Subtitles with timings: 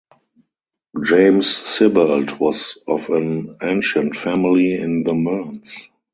[1.03, 5.89] James Sibbald was of an ancient family in the Mearns.